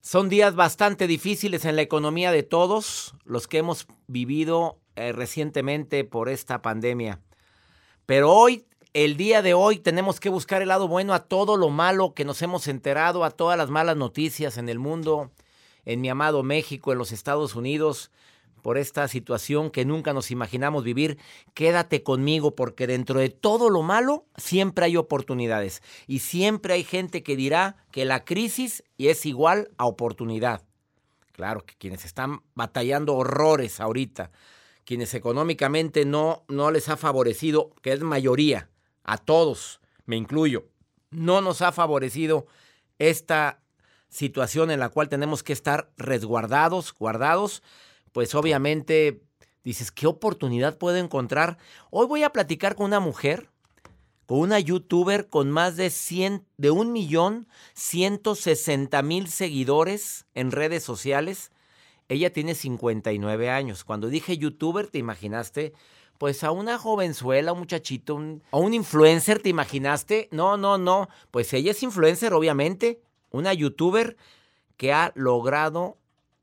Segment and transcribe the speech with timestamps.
[0.00, 6.04] Son días bastante difíciles en la economía de todos los que hemos vivido eh, recientemente
[6.04, 7.20] por esta pandemia.
[8.06, 11.70] Pero hoy, el día de hoy, tenemos que buscar el lado bueno a todo lo
[11.70, 15.30] malo que nos hemos enterado, a todas las malas noticias en el mundo,
[15.84, 18.10] en mi amado México, en los Estados Unidos
[18.62, 21.18] por esta situación que nunca nos imaginamos vivir,
[21.54, 27.22] quédate conmigo porque dentro de todo lo malo siempre hay oportunidades y siempre hay gente
[27.22, 30.62] que dirá que la crisis es igual a oportunidad.
[31.32, 34.30] Claro que quienes están batallando horrores ahorita,
[34.84, 38.68] quienes económicamente no, no les ha favorecido, que es mayoría,
[39.04, 40.68] a todos, me incluyo,
[41.10, 42.46] no nos ha favorecido
[42.98, 43.60] esta
[44.10, 47.62] situación en la cual tenemos que estar resguardados, guardados,
[48.12, 49.22] pues obviamente
[49.64, 51.58] dices, ¿qué oportunidad puedo encontrar?
[51.90, 53.50] Hoy voy a platicar con una mujer,
[54.26, 60.82] con una youtuber con más de 100, de un millón 160 mil seguidores en redes
[60.82, 61.52] sociales.
[62.08, 63.84] Ella tiene 59 años.
[63.84, 65.72] Cuando dije youtuber, ¿te imaginaste?
[66.18, 70.28] Pues a una jovenzuela, un muchachito, a un influencer, ¿te imaginaste?
[70.32, 71.08] No, no, no.
[71.30, 73.00] Pues ella es influencer, obviamente.
[73.30, 74.16] Una youtuber
[74.76, 75.99] que ha logrado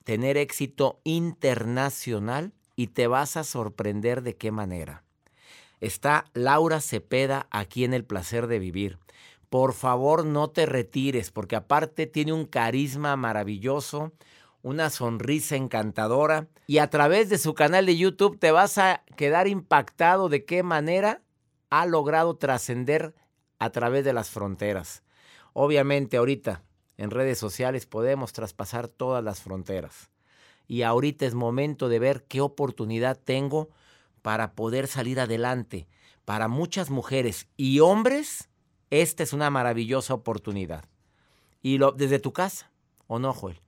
[0.08, 5.04] tener éxito internacional y te vas a sorprender de qué manera.
[5.82, 9.00] Está Laura Cepeda aquí en El Placer de Vivir.
[9.50, 14.14] Por favor, no te retires, porque aparte tiene un carisma maravilloso,
[14.62, 19.50] una sonrisa encantadora, y a través de su canal de YouTube te vas a quedar
[19.50, 21.22] impactado de qué manera
[21.70, 23.14] ha logrado trascender
[23.60, 25.04] a través de las fronteras.
[25.52, 26.64] Obviamente ahorita
[26.98, 30.10] en redes sociales podemos traspasar todas las fronteras.
[30.68, 33.70] Y ahorita es momento de ver qué oportunidad tengo
[34.22, 35.88] para poder salir adelante.
[36.26, 38.50] Para muchas mujeres y hombres,
[38.90, 40.86] esta es una maravillosa oportunidad.
[41.62, 42.72] Y lo, desde tu casa,
[43.08, 43.62] ¿o no, Joel?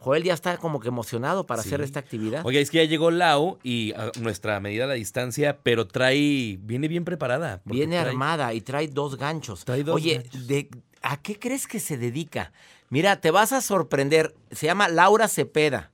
[0.00, 2.46] Joel ya está como que emocionado para hacer esta actividad.
[2.46, 6.86] Oye, es que ya llegó Lau y a nuestra medida la distancia, pero trae, viene
[6.88, 7.60] bien preparada.
[7.64, 9.64] Viene armada y trae dos ganchos.
[9.64, 10.46] Trae dos Oye, ganchos.
[10.46, 10.70] de-
[11.02, 12.52] ¿a qué crees que se dedica?
[12.90, 14.34] Mira, te vas a sorprender.
[14.52, 15.90] Se llama Laura Cepeda.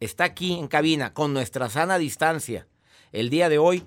[0.00, 2.66] Está aquí en cabina con nuestra sana distancia.
[3.12, 3.84] El día de hoy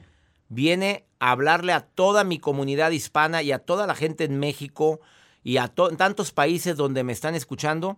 [0.50, 5.00] viene a hablarle a toda mi comunidad hispana y a toda la gente en México
[5.44, 7.98] y a to- tantos países donde me están escuchando,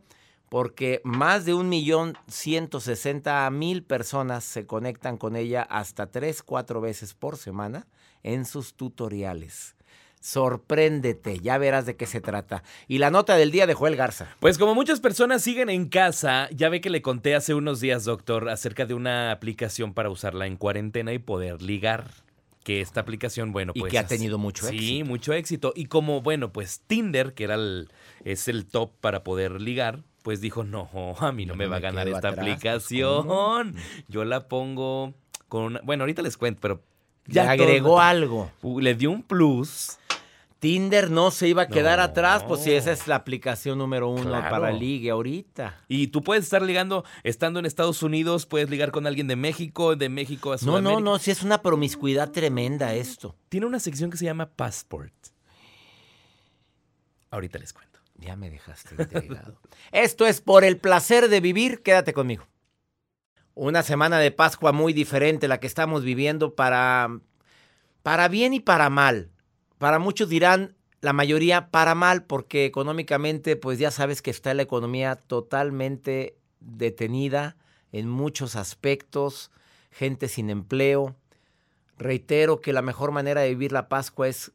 [0.53, 6.43] porque más de un millón ciento sesenta mil personas se conectan con ella hasta tres,
[6.43, 7.87] cuatro veces por semana
[8.21, 9.75] en sus tutoriales.
[10.21, 12.61] Sorpréndete, ya verás de qué se trata.
[12.87, 14.27] Y la nota del día de Joel Garza.
[14.39, 18.05] Pues como muchas personas siguen en casa, ya ve que le conté hace unos días,
[18.05, 22.11] doctor, acerca de una aplicación para usarla en cuarentena y poder ligar.
[22.63, 23.91] Que esta aplicación, bueno, Y pues.
[23.91, 25.05] que ha tenido mucho Sí, éxito.
[25.05, 25.73] mucho éxito.
[25.75, 27.89] Y como, bueno, pues Tinder, que era el,
[28.23, 30.89] es el top para poder ligar, pues dijo, no,
[31.19, 33.75] a mí no me no va a ganar esta atrás, pues, aplicación.
[34.07, 35.13] Yo la pongo
[35.47, 35.81] con una.
[35.83, 36.81] Bueno, ahorita les cuento, pero.
[37.27, 38.51] Ya todo- agregó algo.
[38.81, 39.99] Le dio un plus.
[40.59, 42.05] Tinder no se iba a quedar No.
[42.05, 44.49] atrás, pues si esa es la aplicación número uno Claro.
[44.49, 45.83] para ligue ahorita.
[45.89, 49.97] Y tú puedes estar ligando, estando en Estados Unidos, puedes ligar con alguien de México,
[49.97, 50.99] de México a No, Sudamérica.
[51.01, 53.35] no, no, si es una promiscuidad tremenda esto.
[53.49, 55.13] Tiene una sección que se llama Passport.
[57.29, 57.92] Ahorita les cuento.
[58.23, 59.59] Ya me dejaste intrigado.
[59.91, 62.47] Esto es por el placer de vivir, quédate conmigo.
[63.53, 67.09] Una semana de Pascua muy diferente la que estamos viviendo para
[68.01, 69.29] para bien y para mal.
[69.77, 74.63] Para muchos dirán la mayoría para mal porque económicamente pues ya sabes que está la
[74.63, 77.57] economía totalmente detenida
[77.91, 79.51] en muchos aspectos,
[79.91, 81.15] gente sin empleo.
[81.97, 84.51] Reitero que la mejor manera de vivir la Pascua es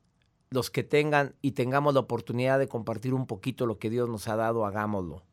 [0.50, 4.28] los que tengan y tengamos la oportunidad de compartir un poquito lo que Dios nos
[4.28, 5.24] ha dado, hagámoslo.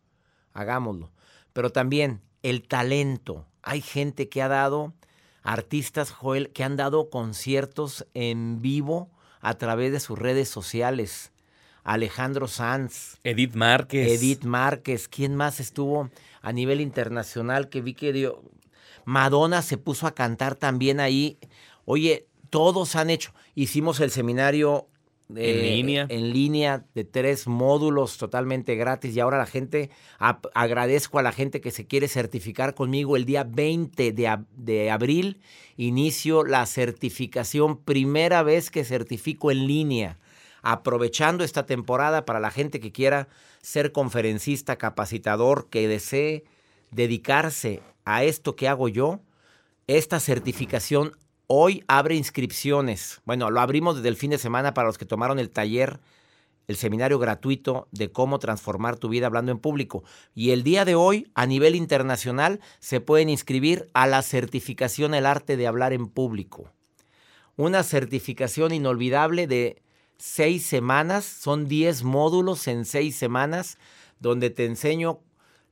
[0.53, 1.11] Hagámoslo.
[1.53, 3.47] Pero también el talento.
[3.61, 4.93] Hay gente que ha dado,
[5.41, 9.09] artistas, Joel, que han dado conciertos en vivo
[9.41, 11.31] a través de sus redes sociales.
[11.83, 14.11] Alejandro Sanz, Edith Márquez.
[14.11, 16.09] Edith Márquez, ¿quién más estuvo
[16.41, 18.43] a nivel internacional que vi que dio?
[19.05, 21.37] Madonna se puso a cantar también ahí.
[21.85, 23.33] Oye, todos han hecho.
[23.53, 24.87] Hicimos el seminario
[25.27, 26.05] En línea.
[26.09, 29.15] en línea de tres módulos totalmente gratis.
[29.15, 29.89] Y ahora la gente
[30.19, 33.15] agradezco a la gente que se quiere certificar conmigo.
[33.15, 35.41] El día 20 de, de abril
[35.77, 37.77] inicio la certificación.
[37.77, 40.19] Primera vez que certifico en línea.
[40.61, 43.27] Aprovechando esta temporada para la gente que quiera
[43.61, 46.43] ser conferencista, capacitador, que desee
[46.91, 49.21] dedicarse a esto que hago yo,
[49.87, 53.21] esta certificación hoy abre inscripciones.
[53.25, 55.99] Bueno, lo abrimos desde el fin de semana para los que tomaron el taller,
[56.67, 60.03] el seminario gratuito de cómo transformar tu vida hablando en público.
[60.33, 65.25] Y el día de hoy, a nivel internacional, se pueden inscribir a la certificación El
[65.25, 66.71] arte de hablar en público.
[67.55, 69.81] Una certificación inolvidable de
[70.17, 73.77] seis semanas, son 10 módulos en seis semanas,
[74.19, 75.19] donde te enseño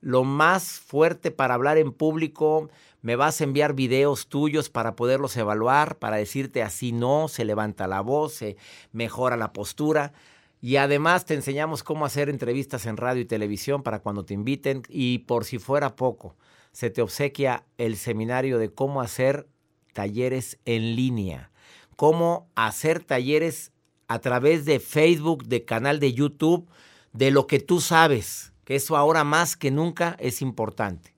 [0.03, 2.69] lo más fuerte para hablar en público.
[3.03, 7.85] Me vas a enviar videos tuyos para poderlos evaluar, para decirte así no, se levanta
[7.85, 8.55] la voz, se
[8.93, 10.13] mejora la postura.
[10.61, 14.83] Y además te enseñamos cómo hacer entrevistas en radio y televisión para cuando te inviten.
[14.87, 16.37] Y por si fuera poco,
[16.71, 19.49] se te obsequia el seminario de cómo hacer
[19.91, 21.51] talleres en línea.
[21.97, 23.73] Cómo hacer talleres
[24.07, 26.69] a través de Facebook, de canal de YouTube,
[27.11, 31.12] de lo que tú sabes, que eso ahora más que nunca es importante.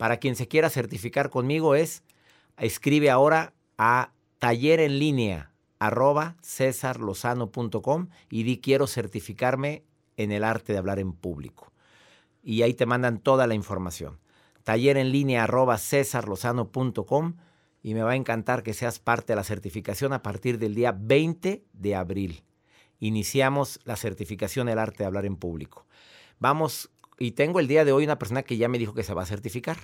[0.00, 2.04] Para quien se quiera certificar conmigo es,
[2.56, 9.84] escribe ahora a taller en línea arroba cesarlozano.com y di quiero certificarme
[10.16, 11.70] en el arte de hablar en público.
[12.42, 14.18] Y ahí te mandan toda la información.
[14.64, 17.34] Taller en línea arroba cesarlozano.com
[17.82, 20.96] y me va a encantar que seas parte de la certificación a partir del día
[20.98, 22.42] 20 de abril.
[23.00, 25.84] Iniciamos la certificación del arte de hablar en público.
[26.38, 26.88] Vamos,
[27.20, 29.22] y tengo el día de hoy una persona que ya me dijo que se va
[29.22, 29.76] a certificar.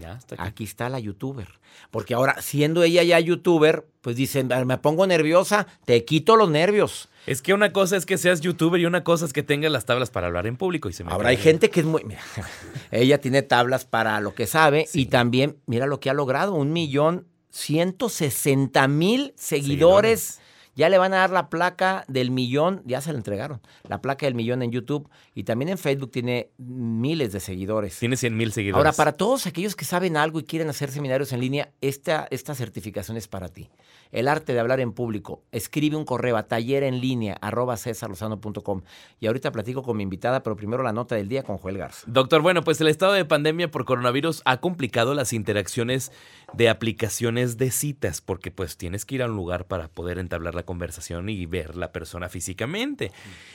[0.00, 0.44] Ya, está aquí.
[0.44, 1.48] Aquí está la youtuber.
[1.90, 7.10] Porque ahora, siendo ella ya youtuber, pues dicen, me pongo nerviosa, te quito los nervios.
[7.26, 9.84] Es que una cosa es que seas youtuber y una cosa es que tengas las
[9.84, 10.88] tablas para hablar en público.
[10.88, 12.04] Y se me Ahora hay gente que es muy...
[12.04, 12.22] mira,
[12.90, 16.72] ella tiene tablas para lo que sabe y también, mira lo que ha logrado, un
[16.72, 20.20] millón ciento sesenta mil seguidores.
[20.20, 20.40] Seguidores.
[20.74, 24.26] Ya le van a dar la placa del millón, ya se la entregaron, la placa
[24.26, 27.98] del millón en YouTube y también en Facebook tiene miles de seguidores.
[27.98, 28.78] Tiene 100 mil seguidores.
[28.78, 32.54] Ahora, para todos aquellos que saben algo y quieren hacer seminarios en línea, esta, esta
[32.54, 33.70] certificación es para ti.
[34.12, 35.42] El arte de hablar en público.
[35.50, 38.82] Escribe un correo a taller en línea arroba cesarlozano.com.
[39.18, 42.04] Y ahorita platico con mi invitada, pero primero la nota del día con Joel Garza.
[42.06, 46.12] Doctor, bueno, pues el estado de pandemia por coronavirus ha complicado las interacciones
[46.52, 50.54] de aplicaciones de citas, porque pues tienes que ir a un lugar para poder entablar
[50.54, 53.12] la conversación y ver la persona físicamente.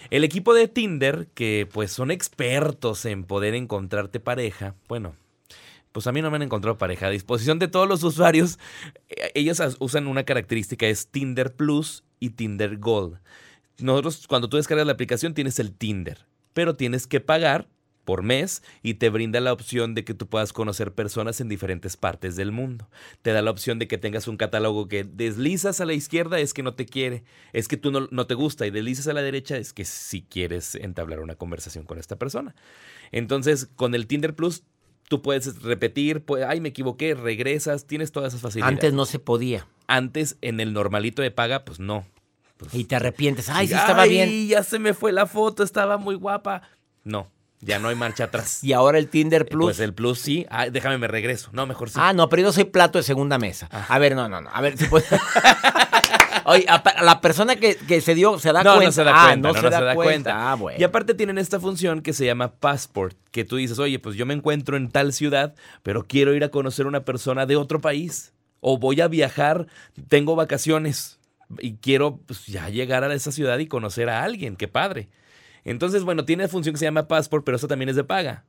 [0.09, 5.13] El equipo de Tinder, que pues son expertos en poder encontrarte pareja, bueno,
[5.97, 7.07] pues a mí no me han encontrado pareja.
[7.07, 8.59] A disposición de todos los usuarios,
[9.09, 13.17] eh, ellos as- usan una característica, es Tinder Plus y Tinder Gold.
[13.79, 17.67] Nosotros, cuando tú descargas la aplicación, tienes el Tinder, pero tienes que pagar
[18.05, 21.97] por mes y te brinda la opción de que tú puedas conocer personas en diferentes
[21.97, 22.91] partes del mundo.
[23.23, 26.53] Te da la opción de que tengas un catálogo que deslizas a la izquierda es
[26.53, 27.23] que no te quiere,
[27.53, 30.23] es que tú no, no te gusta y deslizas a la derecha es que sí
[30.29, 32.53] quieres entablar una conversación con esta persona.
[33.11, 34.61] Entonces, con el Tinder Plus,
[35.07, 38.73] tú puedes repetir, pues, ay, me equivoqué, regresas, tienes todas esas facilidades.
[38.73, 39.67] Antes no se podía.
[39.87, 42.05] Antes, en el normalito de paga, pues no.
[42.57, 43.49] Pues, Y te arrepientes.
[43.49, 44.47] Ay, sí estaba bien.
[44.47, 46.63] Ya se me fue la foto, estaba muy guapa.
[47.03, 47.29] No,
[47.61, 48.59] ya no hay marcha atrás.
[48.63, 49.65] Y ahora el Tinder Plus.
[49.67, 50.45] Pues el plus sí.
[50.49, 51.49] Ay, déjame me regreso.
[51.53, 51.97] No, mejor sí.
[52.01, 53.67] Ah, no, pero yo soy plato de segunda mesa.
[53.71, 54.49] A ver, no, no, no.
[54.51, 55.05] A ver, si puede-
[56.45, 58.85] Oye, a la persona que, que se dio, se da no, cuenta.
[58.85, 60.51] no se da Ah, cuenta, no, no se da cuenta.
[60.51, 60.79] Ah, bueno.
[60.79, 64.25] Y aparte tienen esta función que se llama Passport, que tú dices, oye, pues yo
[64.25, 68.33] me encuentro en tal ciudad, pero quiero ir a conocer una persona de otro país.
[68.59, 69.67] O voy a viajar,
[70.09, 71.19] tengo vacaciones
[71.59, 74.55] y quiero pues, ya llegar a esa ciudad y conocer a alguien.
[74.55, 75.09] Qué padre.
[75.63, 78.45] Entonces, bueno, tiene función que se llama Passport, pero eso también es de paga.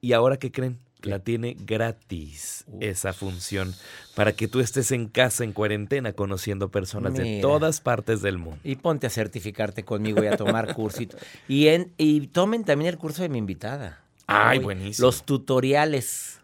[0.00, 0.78] ¿Y ahora qué creen?
[1.04, 3.74] la tiene gratis esa función
[4.14, 8.60] para que tú estés en casa en cuarentena conociendo personas de todas partes del mundo.
[8.64, 11.20] Y ponte a certificarte conmigo y a tomar cursitos.
[11.48, 14.00] Y, en, y tomen también el curso de mi invitada.
[14.26, 15.06] Ay, buenísimo.
[15.06, 16.40] Los tutoriales.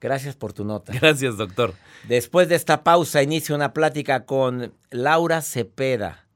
[0.00, 0.92] Gracias por tu nota.
[0.92, 1.74] Gracias, doctor.
[2.08, 6.26] Después de esta pausa, inicio una plática con Laura Cepeda,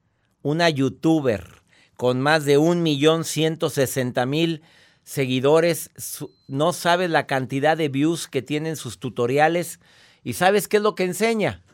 [0.43, 1.61] una youtuber
[1.97, 4.63] con más de 1.160.000
[5.11, 5.91] seguidores.
[6.47, 9.81] No sabes la cantidad de views que tienen sus tutoriales.
[10.23, 11.65] ¿Y sabes qué es lo que enseña?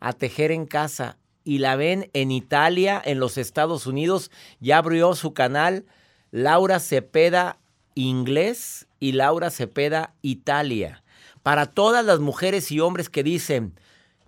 [0.00, 1.16] A tejer en casa.
[1.44, 4.32] Y la ven en Italia, en los Estados Unidos.
[4.58, 5.84] Ya abrió su canal
[6.32, 7.58] Laura Cepeda
[7.94, 11.04] Inglés y Laura Cepeda Italia.
[11.44, 13.78] Para todas las mujeres y hombres que dicen,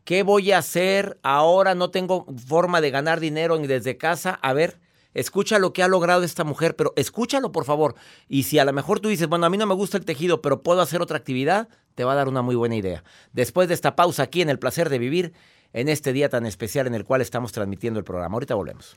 [0.05, 1.75] ¿qué voy a hacer ahora?
[1.75, 4.39] No tengo forma de ganar dinero ni desde casa.
[4.41, 4.79] A ver,
[5.15, 7.95] escucha lo que ha logrado esta mujer, pero escúchalo por favor.
[8.29, 10.43] Y si a lo mejor tú dices, bueno, a mí no me gusta el tejido,
[10.43, 13.05] pero puedo hacer otra actividad, te va a dar una muy buena idea.
[13.33, 15.33] Después de esta pausa aquí en El Placer de Vivir,
[15.73, 18.35] en este día tan especial en el cual estamos transmitiendo el programa.
[18.35, 18.97] Ahorita volvemos.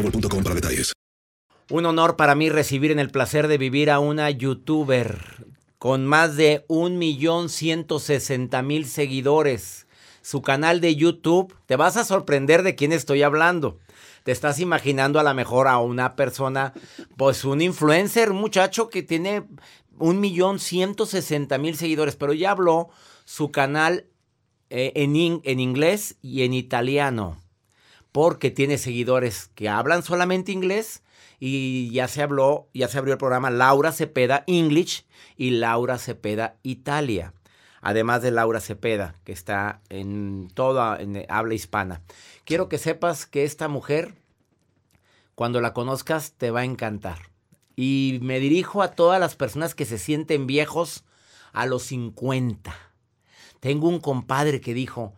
[1.69, 5.45] Un honor para mí recibir en el placer de vivir a una youtuber
[5.77, 9.87] con más de un millón ciento sesenta mil seguidores.
[10.21, 13.79] Su canal de YouTube, te vas a sorprender de quién estoy hablando.
[14.23, 16.73] Te estás imaginando a lo mejor a una persona,
[17.17, 19.43] pues un influencer, un muchacho que tiene
[19.97, 22.89] un millón ciento sesenta mil seguidores, pero ya habló
[23.25, 24.05] su canal
[24.69, 27.37] eh, en, en inglés y en italiano
[28.11, 31.03] porque tiene seguidores que hablan solamente inglés
[31.39, 35.05] y ya se habló, ya se abrió el programa Laura Cepeda English
[35.37, 37.33] y Laura Cepeda Italia.
[37.81, 42.03] Además de Laura Cepeda, que está en toda en habla hispana.
[42.45, 44.13] Quiero que sepas que esta mujer,
[45.33, 47.31] cuando la conozcas, te va a encantar.
[47.75, 51.05] Y me dirijo a todas las personas que se sienten viejos
[51.53, 52.71] a los 50.
[53.59, 55.15] Tengo un compadre que dijo,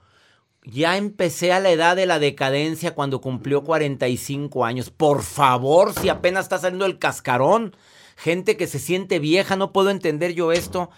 [0.66, 4.90] ya empecé a la edad de la decadencia cuando cumplió 45 años.
[4.90, 7.76] Por favor, si apenas está saliendo el cascarón.
[8.16, 10.90] Gente que se siente vieja, no puedo entender yo esto.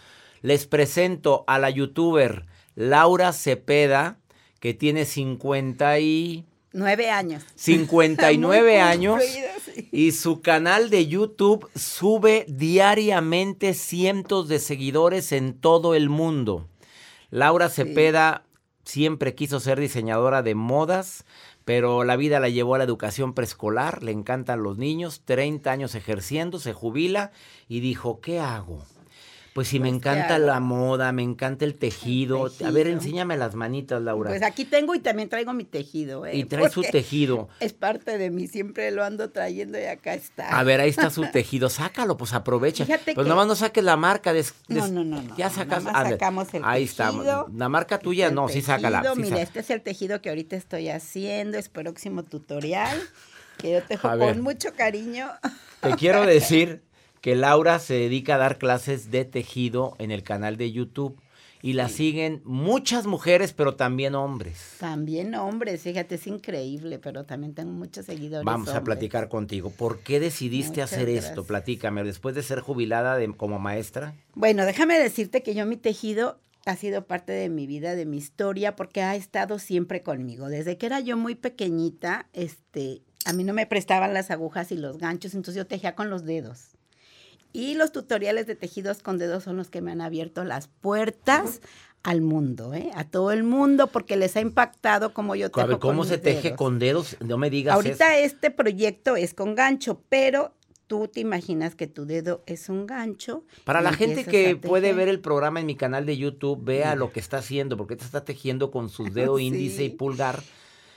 [0.42, 2.46] Les presento a la youtuber
[2.76, 4.20] Laura Cepeda,
[4.60, 6.46] que tiene 50 y...
[6.74, 7.44] Nueve años.
[7.56, 9.90] 59 Muy años sí.
[9.94, 16.68] y su canal de YouTube sube diariamente cientos de seguidores en todo el mundo.
[17.32, 18.45] Laura Cepeda
[18.86, 21.26] siempre quiso ser diseñadora de modas,
[21.66, 25.96] pero la vida la llevó a la educación preescolar, le encantan los niños, 30 años
[25.96, 27.32] ejerciendo, se jubila
[27.68, 28.86] y dijo, ¿qué hago?
[29.56, 32.40] Pues sí, me Pues, ¿qué encanta la moda, me encanta el tejido.
[32.42, 32.88] A ver, tejido.
[32.90, 34.30] enséñame las manitas, Laura.
[34.30, 36.36] Pues aquí tengo y también traigo mi tejido, ¿eh?
[36.36, 37.48] y trae su tejido.
[37.62, 40.50] Es parte de mí, siempre lo ando trayendo y acá está.
[40.60, 41.70] A ver, ahí está su tejido.
[41.70, 42.84] Sácalo, pues aprovecha.
[42.86, 44.34] Fíjate pues que- nada más no saques la marca.
[44.34, 45.86] des- No, des- no, no, no, Ya sacas.
[45.86, 47.12] nada más sacamos el Ahí está.
[47.12, 47.48] tejido.
[47.56, 49.04] La marca tuya, no, el sí sácala.
[49.04, 53.00] tejido, sí Mira, este es el tejido que ahorita estoy haciendo, es próximo tutorial,
[53.58, 54.20] que yo ver.
[54.34, 55.30] con mucho cariño.
[55.80, 56.84] Te quiero decir
[57.26, 61.20] que Laura se dedica a dar clases de tejido en el canal de YouTube.
[61.64, 64.76] Y la siguen muchas mujeres, pero también hombres.
[64.80, 68.46] También hombres, fíjate, es increíble, pero también tengo muchos seguidores.
[68.46, 69.72] Vamos a platicar contigo.
[69.72, 71.44] ¿Por qué decidiste Muchas hacer esto?
[71.46, 72.04] Platícame.
[72.04, 74.14] Después de ser jubilada de- como maestra.
[74.36, 78.18] Bueno, déjame decirte que yo mi tejido ha sido parte de mi vida, de mi
[78.18, 80.48] historia, porque ha estado siempre conmigo.
[80.50, 84.78] Desde que era yo muy pequeñita, este, a mí no me prestaban las agujas y
[84.78, 86.76] los ganchos, entonces yo tejía con los dedos.
[87.56, 91.62] Y los tutoriales de tejidos con dedos son los que me han abierto las puertas
[92.04, 92.92] al mundo, ¿eh?
[92.96, 96.08] a todo el mundo, porque les ha impactado como yo A tejo ver, ¿cómo con
[96.08, 96.58] se mis teje dedos.
[96.58, 97.18] con dedos?
[97.22, 98.26] No me digas Ahorita eso.
[98.26, 100.54] este proyecto es con gancho, pero
[100.88, 103.44] tú te imaginas que tu dedo es un gancho.
[103.64, 106.96] Para la gente que a puede ver el programa en mi canal de YouTube, vea
[106.96, 109.46] lo que está haciendo, porque te está tejiendo con sus dedos Sí.
[109.46, 110.44] índice y pulgar.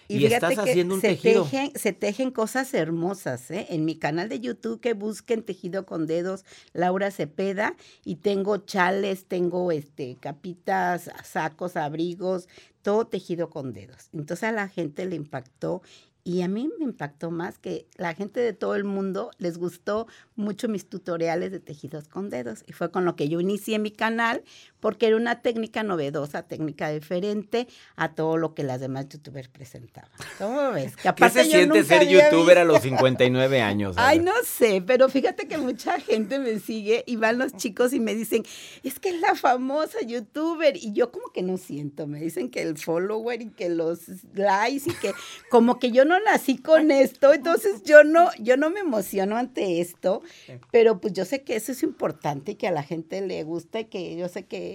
[0.09, 1.45] Y, estás que haciendo un se tejido.
[1.45, 3.67] Tejen, se tejen cosas hermosas, ¿eh?
[3.69, 9.27] En mi canal de YouTube que busquen tejido con dedos, Laura Cepeda, y tengo chales,
[9.27, 12.49] tengo este capitas, sacos, abrigos,
[12.83, 14.09] todo tejido con dedos.
[14.15, 15.83] Entonces a la gente le impactó
[16.29, 20.07] y a mí me impactó más que la gente de todo el mundo les gustó
[20.37, 23.91] mucho mis tutoriales de tejidos con dedos y fue con lo que yo inicié mi
[23.91, 24.45] canal
[24.81, 30.11] porque era una técnica novedosa, técnica diferente a todo lo que las demás youtubers presentaban.
[30.39, 30.97] ¿Cómo ves?
[30.97, 33.97] Que ¿Qué se siente ser youtuber a los 59 años?
[33.99, 38.01] Ay, no sé, pero fíjate que mucha gente me sigue y van los chicos y
[38.01, 38.45] me dicen,
[38.83, 40.77] es que es la famosa youtuber.
[40.77, 44.01] Y yo como que no siento, me dicen que el follower y que los
[44.35, 45.13] likes y que
[45.51, 49.81] como que yo no nací con esto, entonces yo no, yo no me emociono ante
[49.81, 50.23] esto,
[50.71, 53.81] pero pues yo sé que eso es importante y que a la gente le gusta
[53.81, 54.68] y que yo sé que,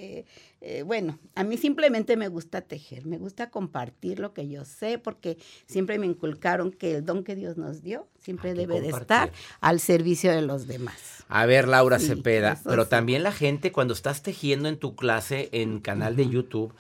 [0.62, 4.98] eh, bueno, a mí simplemente me gusta tejer, me gusta compartir lo que yo sé
[4.98, 9.32] porque siempre me inculcaron que el don que Dios nos dio siempre debe de estar
[9.60, 11.24] al servicio de los demás.
[11.28, 12.90] A ver, Laura Sí, Cepeda, pero sí.
[12.90, 16.74] también la gente, cuando estás tejiendo en tu clase en canal de YouTube,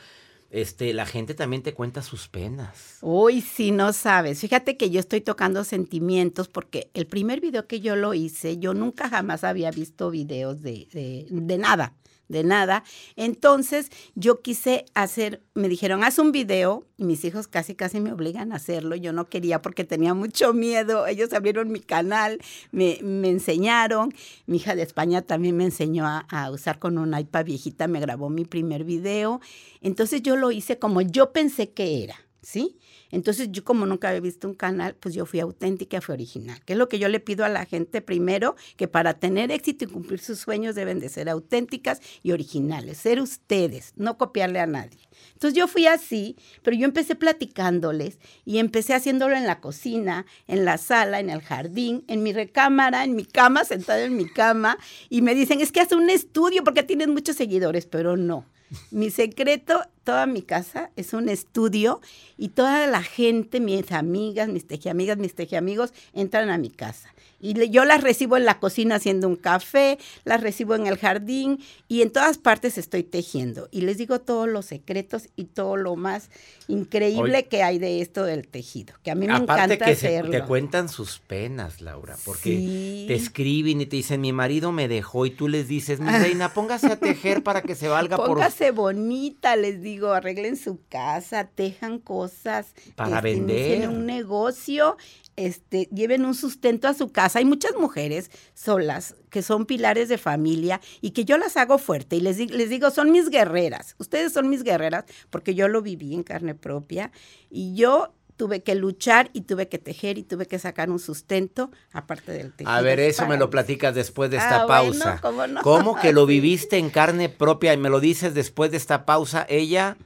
[0.52, 2.99] este, la gente también te cuenta sus penas.
[3.02, 4.39] Uy, si no sabes.
[4.39, 8.76] Fíjate que yo estoy tocando sentimientos porque el primer video que yo lo hice, yo
[8.76, 11.95] nunca jamás había visto videos de, de, de nada,
[12.28, 12.84] de nada.
[13.16, 18.12] Entonces yo quise hacer, me dijeron, haz un video, y mis hijos casi, casi me
[18.12, 18.96] obligan a hacerlo.
[18.96, 21.08] Yo no quería porque tenía mucho miedo.
[21.08, 22.40] Ellos abrieron mi canal,
[22.72, 24.14] me, me enseñaron.
[24.46, 28.00] Mi hija de España también me enseñó a, a usar con un iPad viejita, me
[28.00, 29.42] grabó mi primer video.
[29.82, 32.78] Entonces yo lo hice como yo pensé que era, ¿sí?
[33.13, 36.60] Entonces yo como nunca había visto un canal, pues yo fui auténtica, fui original.
[36.65, 39.86] Que es lo que yo le pido a la gente primero, que para tener éxito
[39.86, 44.65] y cumplir sus sueños deben de ser auténticas y originales, ser ustedes, no copiarle a
[44.65, 44.97] nadie.
[45.34, 50.65] Entonces yo fui así, pero yo empecé platicándoles y empecé haciéndolo en la cocina, en
[50.65, 54.80] la sala, en el jardín, en mi recámara, en mi cama, sentada en mi cama,
[55.10, 58.45] y me dicen, es que hace un estudio porque tienes muchos seguidores, pero no.
[58.89, 62.02] Mi secreto, toda mi casa es un estudio
[62.38, 67.10] y toda la gente, mis amigas, mis tejiamigas, mis tejiamigos, entran a mi casa.
[67.39, 70.98] Y le- yo las recibo en la cocina haciendo un café, las recibo en el
[70.98, 73.68] jardín y en todas partes estoy tejiendo.
[73.70, 76.30] Y les digo todos los secretos y todo lo más
[76.70, 80.08] increíble que hay de esto del tejido, que a mí me Aparte encanta que se-
[80.08, 80.32] hacerlo.
[80.32, 83.06] te cuentan sus penas, Laura, porque Sí.
[83.10, 86.54] te escriben y te dicen, mi marido me dejó, y tú les dices, mi reina,
[86.54, 88.28] póngase a tejer para que se valga por...
[88.28, 92.73] Póngase bonita, les digo, arreglen su casa, tejan cosas.
[92.95, 93.89] Para este, vender.
[93.89, 94.97] un negocio,
[95.36, 97.39] este, lleven un sustento a su casa.
[97.39, 102.15] Hay muchas mujeres solas que son pilares de familia y que yo las hago fuerte
[102.17, 103.95] y les, les digo, son mis guerreras.
[103.97, 107.12] Ustedes son mis guerreras porque yo lo viví en carne propia
[107.49, 111.72] y yo tuve que luchar y tuve que tejer y tuve que sacar un sustento
[111.91, 112.72] aparte del tejido.
[112.72, 115.19] A ver, eso me lo platicas después de esta Ah, bueno, pausa.
[115.22, 115.62] ¿cómo no?
[115.62, 119.46] ¿Cómo que lo viviste en carne propia y me lo dices después de esta pausa?
[119.50, 119.98] Ella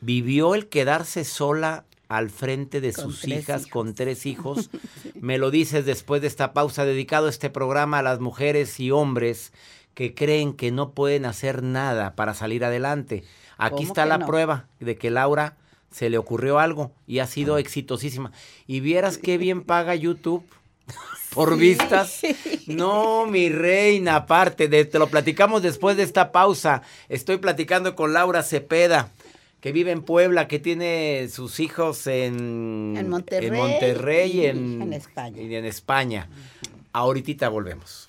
[0.00, 4.70] vivió el quedarse sola al frente de Con sus hijas con tres hijos.
[5.20, 9.52] Me lo dices después de esta pausa dedicado este programa a las mujeres y hombres
[9.94, 13.24] que creen que no pueden hacer nada para salir adelante.
[13.58, 14.26] Aquí ¿Cómo está la no?
[14.26, 15.56] prueba de que Laura
[15.92, 18.32] se le ocurrió algo y ha sido exitosísima.
[18.66, 20.44] Y vieras qué bien paga YouTube.
[21.34, 22.20] por vistas.
[22.66, 26.82] No, mi reina, aparte, de, te lo platicamos después de esta pausa.
[27.08, 29.10] Estoy platicando con Laura Cepeda,
[29.60, 34.82] que vive en Puebla, que tiene sus hijos en, En Monterrey en Monterrey y en,
[34.82, 35.40] en España.
[35.40, 36.28] y en España.
[36.92, 38.08] Ahorita volvemos.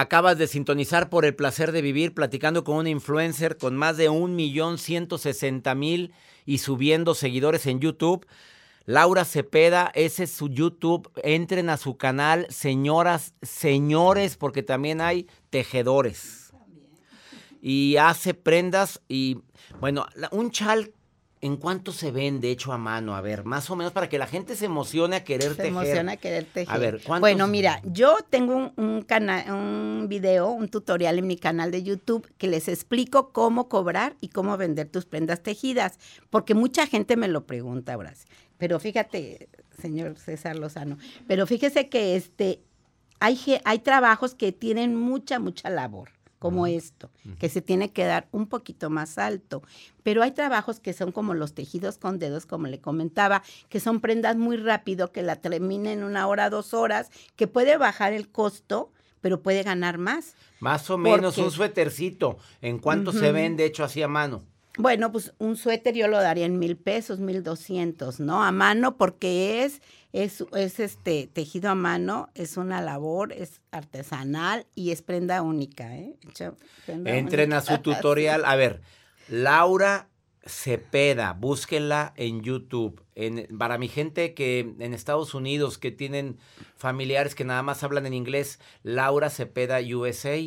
[0.00, 4.08] Acabas de sintonizar por el placer de vivir platicando con un influencer con más de
[4.08, 6.12] 1.160.000
[6.46, 8.24] y subiendo seguidores en YouTube.
[8.84, 11.10] Laura Cepeda, ese es su YouTube.
[11.24, 16.52] Entren a su canal, señoras, señores, porque también hay tejedores.
[17.60, 19.40] Y hace prendas y,
[19.80, 20.92] bueno, un chal,
[21.40, 23.14] ¿en cuánto se vende hecho a mano?
[23.14, 25.66] A ver, más o menos para que la gente se emocione a querer Se tejer.
[25.66, 26.74] emociona querer tejer.
[26.74, 27.20] A ver, ¿cuántos?
[27.20, 32.48] Bueno, mira, yo tengo un, un, video, un tutorial en mi canal de YouTube que
[32.48, 35.98] les explico cómo cobrar y cómo vender tus prendas tejidas,
[36.30, 38.26] porque mucha gente me lo pregunta, Bras.
[38.56, 39.48] Pero fíjate,
[39.80, 42.60] señor César Lozano, pero fíjese que este
[43.20, 48.28] hay, hay trabajos que tienen mucha, mucha labor como esto, que se tiene que dar
[48.32, 49.62] un poquito más alto.
[50.02, 54.00] Pero hay trabajos que son como los tejidos con dedos, como le comentaba, que son
[54.00, 58.28] prendas muy rápido, que la termina en una hora, dos horas, que puede bajar el
[58.30, 60.34] costo, pero puede ganar más.
[60.60, 62.38] Más o menos Porque- un suétercito.
[62.62, 63.32] ¿En cuánto se Ujú.
[63.34, 64.42] vende hecho así a mano?
[64.78, 68.42] Bueno, pues un suéter yo lo daría en mil pesos, mil doscientos, ¿no?
[68.44, 74.66] A mano, porque es, es, es este tejido a mano, es una labor, es artesanal
[74.76, 76.16] y es prenda única, ¿eh?
[76.28, 76.54] Hecha
[76.86, 78.44] prenda Entren a su tutorial.
[78.44, 78.80] A ver,
[79.28, 80.08] Laura
[80.46, 83.02] Cepeda, búsquenla en YouTube.
[83.16, 86.38] En- para mi gente que en Estados Unidos que tienen
[86.76, 90.38] familiares que nada más hablan en inglés, Laura Cepeda USA.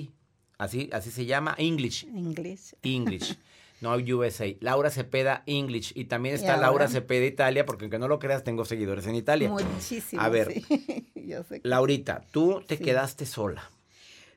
[0.57, 2.05] Así, así se llama, English.
[2.05, 2.75] En inglés.
[2.83, 3.37] English.
[3.81, 4.45] No USA.
[4.61, 5.91] Laura Cepeda English.
[5.95, 9.49] Y también está Laura Cepeda Italia, porque aunque no lo creas, tengo seguidores en Italia.
[9.49, 10.21] Muchísimo.
[10.21, 11.07] A ver, sí.
[11.15, 12.83] Yo sé que- Laurita, tú te Sí.
[12.83, 13.69] quedaste sola.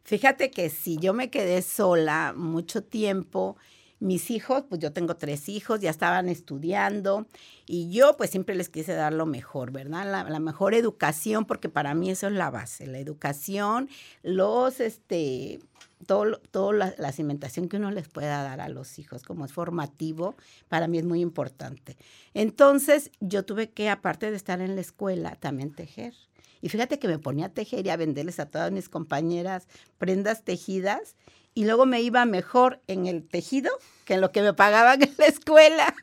[0.03, 3.57] Fíjate que si yo me quedé sola mucho tiempo.
[4.01, 7.27] Mis hijos, pues yo tengo tres hijos, ya estaban estudiando
[7.65, 10.05] y yo pues siempre les quise dar lo mejor, ¿verdad?
[10.11, 13.89] La, la mejor educación, porque para mí eso es la base, la educación,
[14.23, 15.61] los, este,
[16.05, 19.45] todo, lo- todo la, la cimentación que uno les pueda dar a los hijos, como
[19.45, 20.35] es formativo,
[20.69, 21.97] para mí es muy importante.
[22.35, 26.15] Entonces yo tuve que, aparte de estar en la escuela, también tejer.
[26.61, 30.45] Y fíjate que me ponía a tejer y a venderles a todas mis compañeras prendas
[30.45, 31.15] tejidas
[31.55, 33.71] y luego me iba mejor en el tejido
[34.05, 35.95] que en lo que me pagaban en la escuela.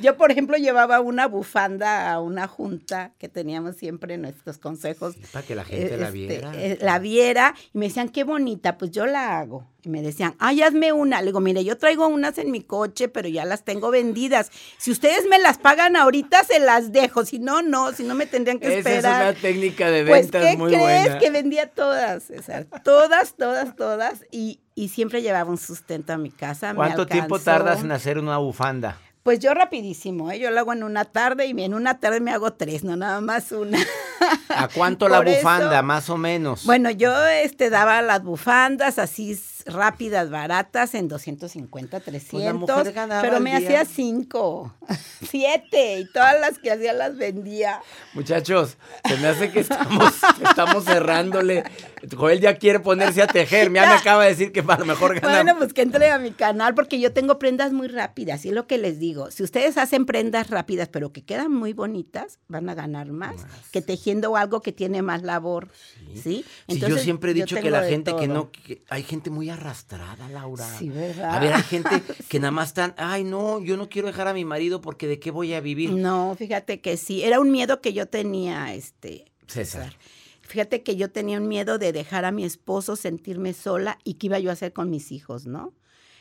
[0.00, 5.14] Yo, por ejemplo, llevaba una bufanda a una junta que teníamos siempre en nuestros consejos.
[5.30, 6.52] Para que la gente la este, viera.
[6.54, 9.66] eh, la viera y me decían, qué bonita, pues yo la hago.
[9.82, 11.20] Y me decían, ay, hazme una.
[11.20, 14.50] Le digo, mire, yo traigo unas en mi coche, pero ya las tengo vendidas.
[14.78, 17.26] Si ustedes me las pagan ahorita, se las dejo.
[17.26, 19.22] Si no, no, si no me tendrían que Esa es esperar.
[19.32, 21.02] una técnica de Pues, ventas ¿qué muy crees?
[21.02, 21.18] buena.
[21.18, 22.66] Que vendía todas, César.
[22.82, 24.24] Todas, todas, todas.
[24.30, 26.74] Y, y siempre llevaba un sustento a mi casa.
[26.74, 28.98] ¿Cuánto tiempo tardas en hacer una bufanda?
[29.22, 30.38] Pues yo rapidísimo, ¿eh?
[30.38, 33.22] Yo lo hago en una tarde y en una tarde me hago tres, no nada
[33.22, 33.78] más una.
[34.50, 36.64] ¿A cuánto la eso- bufanda, más o menos?
[36.66, 39.34] Bueno, yo este, daba las bufandas así
[39.66, 43.58] rápidas, baratas, en 250, 300, mujer ganaba pero me día.
[43.58, 44.74] hacía cinco,
[45.28, 47.80] siete, y todas las que hacía las vendía.
[48.14, 50.12] Muchachos, se me hace que estamos,
[50.48, 51.64] estamos cerrándole.
[52.14, 53.72] Joel ya quiere ponerse a tejer.
[53.72, 55.34] Ya me acaba de decir que a lo mejor gana.
[55.34, 58.54] Bueno, pues que entre a mi canal porque yo tengo prendas muy rápidas y es
[58.54, 59.30] lo que les digo.
[59.30, 63.36] Si ustedes hacen prendas rápidas pero que quedan muy bonitas, van a ganar más,
[63.72, 65.68] que tejiendo algo que tiene más labor.
[66.14, 66.20] ¿Sí?
[66.22, 69.50] Sí, yo Entonces, siempre he dicho que la gente que no, que hay gente muy
[69.54, 70.66] arrastrada, Laura.
[70.78, 71.34] Sí, ¿verdad?
[71.34, 74.34] A ver, hay gente que nada más están, ay, no, yo no quiero dejar a
[74.34, 75.92] mi marido porque de qué voy a vivir.
[75.92, 79.96] No, fíjate que sí, era un miedo que yo tenía, este, César.
[80.42, 84.26] Fíjate que yo tenía un miedo de dejar a mi esposo, sentirme sola y qué
[84.26, 85.74] iba yo a hacer con mis hijos, ¿no?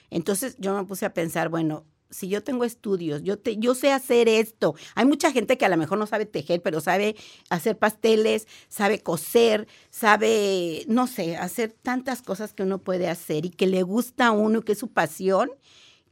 [0.10, 3.92] Entonces yo me puse a pensar, bueno, si yo tengo estudios, yo, te, yo sé
[3.92, 4.76] hacer esto.
[4.96, 7.16] Hay mucha gente que a lo mejor no sabe tejer, pero sabe
[7.50, 13.50] hacer pasteles, sabe coser, sabe, no sé, hacer tantas cosas que uno puede hacer y
[13.50, 15.50] que le gusta a uno y que es su pasión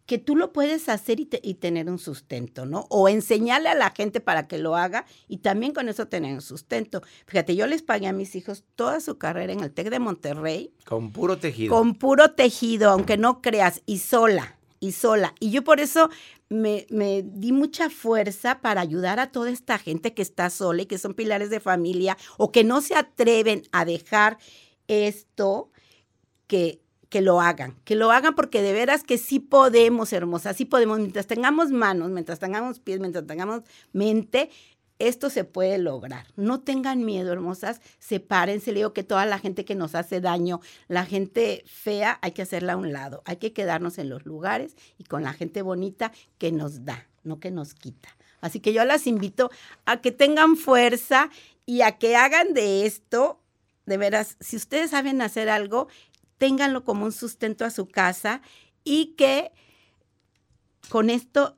[0.08, 2.86] que tú lo puedes hacer y, te- y tener un sustento, ¿no?
[2.90, 6.42] O enseñarle a la gente para que lo haga y también con eso tener un
[6.42, 7.02] sustento.
[7.28, 10.74] Fíjate, yo les pagué a mis hijos toda su carrera en el TEC de Monterrey
[10.86, 11.74] Con puro tejido.
[11.76, 15.34] con puro tejido, aunque no creas, y sola, y sola.
[15.40, 16.10] Y yo por eso
[16.50, 20.86] me, me di mucha fuerza para ayudar a toda esta gente que está sola y
[20.88, 24.38] que son pilares de familia o que no se atreven a dejar
[24.88, 25.70] esto,
[26.48, 30.66] que, que lo hagan, que lo hagan porque de veras que sí podemos, hermosa, sí
[30.66, 33.62] podemos, mientras tengamos manos, mientras tengamos pies, mientras tengamos
[33.94, 34.50] mente,
[35.08, 36.28] esto se puede lograr.
[36.36, 40.62] No tengan miedo, hermosas, sepárense, le digo que toda la gente que nos hace daño,
[40.88, 44.76] la gente fea, hay que hacerla a un lado, hay que quedarnos en los lugares
[44.98, 48.10] y con la gente bonita que nos da, no que nos quita.
[48.42, 49.52] Así que yo las invito
[49.86, 51.30] a que tengan fuerza
[51.66, 53.40] y a que hagan de esto,
[53.86, 55.88] de veras, si ustedes saben hacer algo,
[56.38, 58.42] ténganlo como un sustento a su casa
[58.84, 59.52] y que
[60.90, 61.56] con esto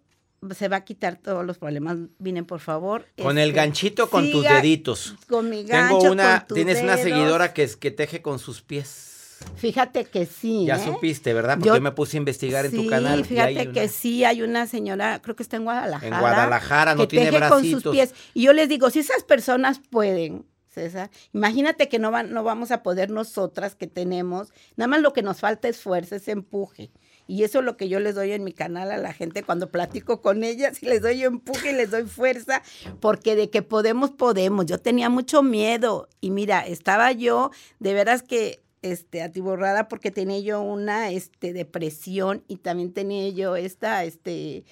[0.56, 1.98] se va a quitar todos los problemas.
[2.20, 3.06] Vienen, por favor.
[3.22, 5.16] Con el este, ganchito con tus deditos.
[5.28, 8.40] Con mi gancho, Tengo una, con tus tienes una seguidora que, es- que teje con
[8.40, 9.10] sus pies.
[9.58, 10.66] Fíjate que sí.
[10.66, 10.86] Ya ¿eh?
[10.86, 11.56] supiste, ¿verdad?
[11.56, 13.20] Porque Yo- yo me puse a investigar en tu Sí, canal.
[13.20, 16.16] y fíjate hay una- que sí, hay una señora, creo que está en Guadalajara.
[16.16, 18.14] En Guadalajara, no que tiene teje con sus pies.
[18.34, 22.72] Y yo les digo, si esas personas pueden, César, imagínate que no, van, no vamos
[22.72, 26.90] a poder nosotras que tenemos, nada más lo que nos falta es fuerza, es empuje.
[27.28, 29.70] Y eso es lo que yo les doy en mi canal a la gente cuando
[29.72, 32.62] platico con ellas y les doy empuje y les doy fuerza,
[33.00, 34.66] porque de que podemos, podemos.
[34.66, 40.40] Yo tenía mucho miedo y mira, estaba yo de veras que este, atiborrada porque tenía
[40.40, 44.66] yo una este, depresión y también tenía yo esta, este,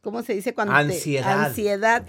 [0.00, 0.54] ¿cómo se dice?
[0.54, 1.44] cuando te- Ansiedad.
[1.46, 2.06] ansiedad,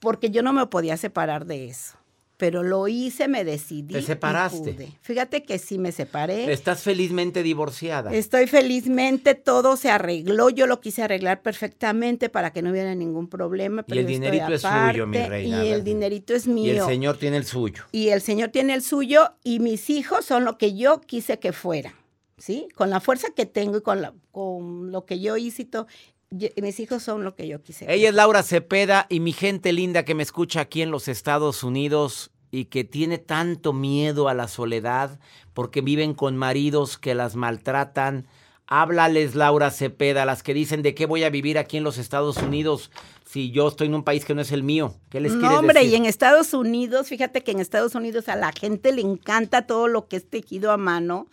[0.00, 1.96] porque yo no me podía separar de eso.
[2.42, 3.92] Pero lo hice, me decidí.
[3.92, 4.72] ¿Te y separaste?
[4.72, 4.88] pude.
[5.00, 6.52] Fíjate que sí me separé.
[6.52, 8.12] Estás felizmente divorciada.
[8.12, 13.28] Estoy felizmente, todo se arregló, yo lo quise arreglar perfectamente para que no hubiera ningún
[13.28, 13.84] problema.
[13.86, 16.82] Y el dinerito es suyo, mi reina, Y el dinerito es y mío.
[16.82, 17.84] el señor tiene el suyo.
[17.92, 21.52] Y el Señor tiene el suyo y mis hijos son lo que yo quise que
[21.52, 21.92] fueran,
[22.38, 22.66] ¿sí?
[22.74, 25.86] Con la fuerza que tengo y con, la- con lo que yo hice y todo,
[26.32, 27.86] yo- mis hijos son lo que yo quise.
[27.92, 31.62] Ella es Laura Cepeda y mi gente linda que me escucha aquí en los Estados
[31.62, 35.18] Unidos y que tiene tanto miedo a la soledad
[35.54, 38.26] porque viven con maridos que las maltratan.
[38.66, 42.38] Háblales, Laura Cepeda, las que dicen de qué voy a vivir aquí en los Estados
[42.38, 42.90] Unidos
[43.26, 44.94] si yo estoy en un país que no es el mío.
[45.10, 45.92] ¿Qué les No, quieres hombre, decir?
[45.92, 49.88] y en Estados Unidos, fíjate que en Estados Unidos a la gente le encanta todo
[49.88, 51.26] lo que es tejido a mano,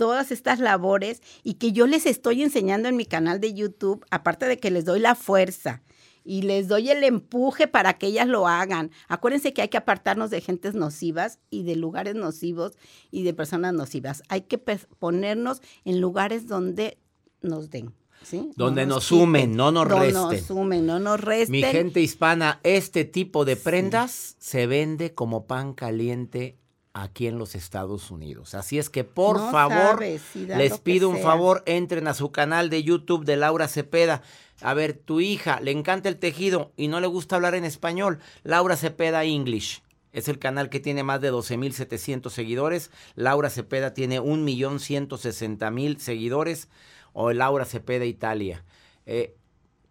[0.00, 4.46] todas estas labores, y que yo les estoy enseñando en mi canal de YouTube, aparte
[4.46, 5.82] de que les doy la fuerza
[6.24, 8.92] y les doy el empuje para que ellas lo hagan.
[9.08, 12.78] Acuérdense que hay que apartarnos de gentes nocivas y de lugares nocivos
[13.10, 14.22] y de personas nocivas.
[14.30, 16.96] Hay que ponernos en lugares donde
[17.42, 17.92] nos den.
[18.22, 18.52] ¿sí?
[18.56, 20.22] No Donde nos quiten, sumen, no nos donde resten.
[20.22, 21.52] nos sumen, no nos resten.
[21.52, 26.56] Mi gente hispana, este tipo de prendas se vende como pan caliente
[26.92, 28.54] aquí en los Estados Unidos.
[28.54, 31.24] Así es que por No favor, sabes, les pido un sea.
[31.24, 34.22] favor, entren a su canal de YouTube de Laura Cepeda.
[34.60, 38.18] A ver, tu hija le encanta el tejido y no le gusta hablar en español.
[38.42, 39.82] Laura Cepeda English.
[40.12, 42.90] Es el canal que tiene más de 12.700 seguidores.
[43.14, 46.68] Laura Cepeda tiene 1.160.000 seguidores.
[47.12, 48.64] O Laura Cepeda Italia.
[49.06, 49.36] Eh,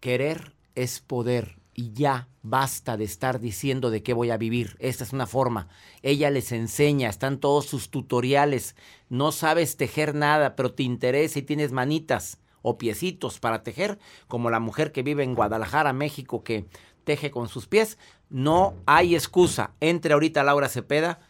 [0.00, 4.76] querer es poder y ya basta de estar diciendo de qué voy a vivir.
[4.80, 5.68] Esta es una forma.
[6.02, 8.76] Ella les enseña, están todos sus tutoriales.
[9.08, 14.50] No sabes tejer nada, pero te interesa y tienes manitas o piecitos para tejer, como
[14.50, 16.66] la mujer que vive en Guadalajara, México, que
[17.04, 17.96] teje con sus pies.
[18.28, 19.72] No hay excusa.
[19.80, 21.20] Entre ahorita Laura Cepeda,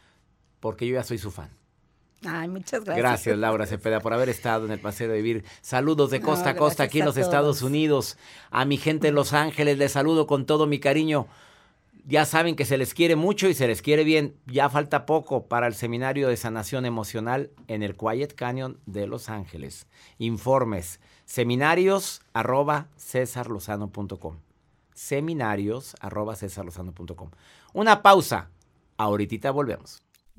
[0.58, 1.60] porque yo ya soy su fan.
[2.24, 2.96] Ay, muchas gracias.
[2.96, 5.44] Gracias, Laura Cepeda, por haber estado en el Paseo de Vivir.
[5.62, 7.62] Saludos de No, costa a costa aquí en los Estados.
[7.62, 8.18] Unidos.
[8.50, 11.26] A mi gente en Los Ángeles les saludo con todo mi cariño.
[12.06, 14.35] Ya saben que se les quiere mucho y se les quiere bien.
[14.46, 19.28] Ya falta poco para el seminario de sanación emocional en el Quiet Canyon de Los
[19.28, 19.87] Ángeles.
[20.18, 24.37] Informes seminarios arroba cesarlozano.com.
[24.94, 26.35] Seminarios arroba.
[27.72, 28.50] Una pausa.
[28.96, 30.02] Ahorita volvemos.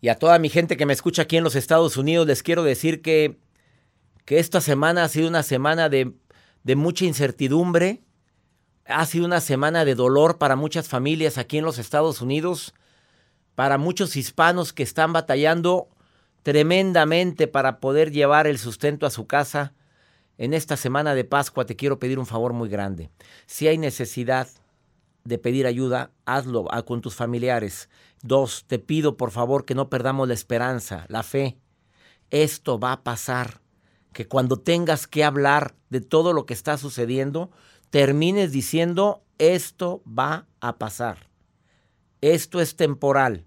[0.00, 2.62] Y a toda mi gente que me escucha aquí en los Estados Unidos, les quiero
[2.62, 3.38] decir que,
[4.24, 6.12] que esta semana ha sido una semana de,
[6.64, 8.02] de mucha incertidumbre,
[8.84, 12.74] ha sido una semana de dolor para muchas familias aquí en los Estados Unidos,
[13.54, 15.88] para muchos hispanos que están batallando
[16.42, 19.72] tremendamente para poder llevar el sustento a su casa.
[20.38, 23.10] En esta semana de Pascua te quiero pedir un favor muy grande.
[23.46, 24.46] Si hay necesidad
[25.26, 27.88] de pedir ayuda, hazlo a- con tus familiares.
[28.22, 31.58] Dos, te pido por favor que no perdamos la esperanza, la fe.
[32.30, 33.60] Esto va a pasar.
[34.12, 37.50] Que cuando tengas que hablar de todo lo que está sucediendo,
[37.90, 41.28] termines diciendo, esto va a pasar.
[42.20, 43.44] Esto es temporal.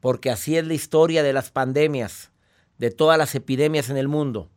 [0.00, 2.32] Porque así es la historia de las pandemias,
[2.78, 4.50] de todas las epidemias en el mundo.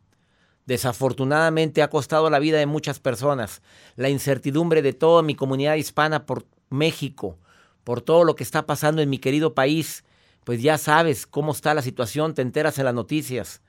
[0.66, 3.62] Desafortunadamente ha costado la vida de muchas personas.
[3.96, 7.38] La incertidumbre de toda mi comunidad hispana por México,
[7.84, 10.04] por todo lo que está pasando en mi querido país,
[10.44, 13.60] pues ya sabes cómo está la situación, te enteras en las noticias.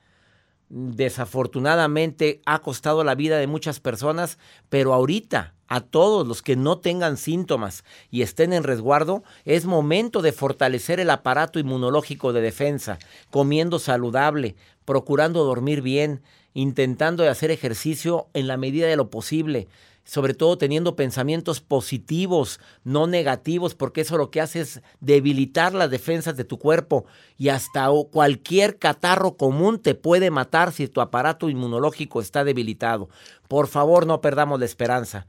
[0.70, 6.80] Desafortunadamente ha costado la vida de muchas personas, pero ahorita a todos los que no
[6.80, 13.00] tengan síntomas y estén en resguardo, es momento de fortalecer el aparato inmunológico de defensa,
[13.32, 14.56] comiendo saludable,
[14.86, 16.22] procurando dormir bien,
[16.56, 19.68] intentando hacer ejercicio en la medida de lo posible,
[20.06, 25.92] sobre todo teniendo pensamientos positivos, no negativos, porque eso lo que hace es debilitar las
[25.92, 27.06] defensas de tu cuerpo
[27.38, 33.10] y hasta cualquier catarro común te puede matar si tu aparato inmunológico está debilitado.
[33.50, 35.28] Por favor, no perdamos la esperanza.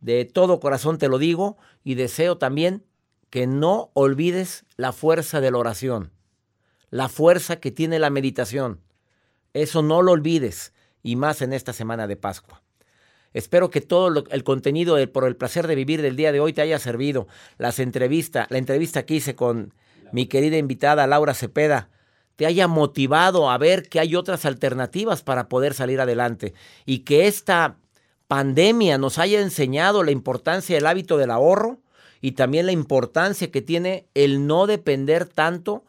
[0.00, 2.84] De todo corazón te lo digo y deseo también
[3.30, 6.12] que no olvides la fuerza de la oración,
[6.90, 8.82] la fuerza que tiene la meditación.
[9.56, 12.62] Eso no lo olvides y más en esta semana de Pascua.
[13.32, 16.60] Espero que todo el contenido por el placer de vivir del día de hoy te
[16.60, 17.26] haya servido.
[17.56, 19.72] Las entrevistas, la entrevista que hice con
[20.12, 21.88] mi querida invitada Laura Cepeda,
[22.36, 26.52] te haya motivado a ver que hay otras alternativas para poder salir adelante
[26.84, 27.78] y que esta
[28.28, 31.80] pandemia nos haya enseñado la importancia del hábito del ahorro
[32.20, 35.82] y también la importancia que tiene el no depender tanto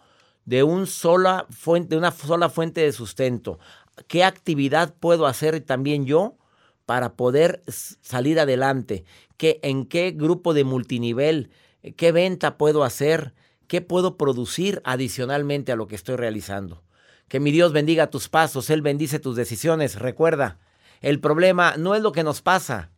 [0.47, 3.59] de, sola fuente, de una sola fuente de sustento.
[4.07, 6.37] ¿Qué actividad puedo hacer también yo
[6.85, 9.03] para poder salir adelante?
[9.35, 11.51] ¿Qué, ¿En qué grupo de multinivel?
[11.97, 13.33] ¿Qué venta puedo hacer?
[13.67, 16.81] ¿Qué puedo producir adicionalmente a lo que estoy realizando?
[17.27, 19.99] Que mi Dios bendiga tus pasos, Él bendice tus decisiones.
[19.99, 20.59] Recuerda,
[21.01, 22.91] el problema no es lo que nos pasa,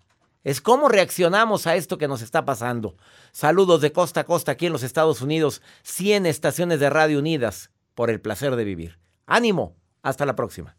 [0.44, 2.96] es cómo reaccionamos a esto que nos está pasando.
[3.32, 7.72] Saludos de costa a costa aquí en los Estados Unidos, 100 estaciones de radio unidas
[7.96, 9.00] por el placer de vivir.
[9.26, 10.79] Ánimo, hasta la próxima.